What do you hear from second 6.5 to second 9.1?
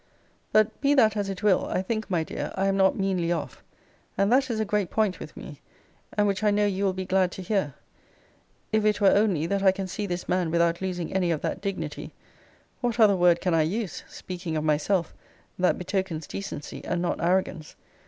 you will be glad to hear: if it